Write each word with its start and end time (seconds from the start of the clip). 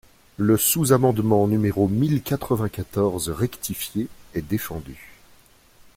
Le 0.37 0.57
sous-amendement 0.57 1.45
numéro 1.47 1.87
mille 1.87 2.23
quatre-vingt-quatorze 2.23 3.29
rectifié 3.29 4.07
est 4.33 4.41
défendu. 4.41 5.13